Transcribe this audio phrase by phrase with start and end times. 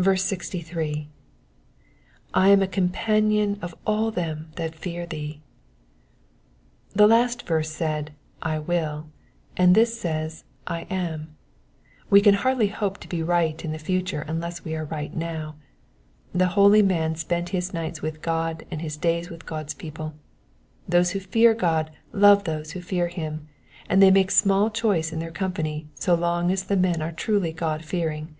[0.00, 1.08] 03.
[2.32, 5.40] ''I am a companion of all them that fear t^."
[6.94, 9.08] The last verse said, I will,"
[9.56, 11.34] and this says, I am."
[12.08, 15.56] We can hardly hope to be right in the future unless we are right now.
[16.32, 20.14] The holy man spent his nights with God and his days with G^d^s people.
[20.88, 23.48] Those who fear God love those who fear him,
[23.88, 27.52] and they make small choice in their company so long as the men are truly
[27.52, 28.36] God fearing.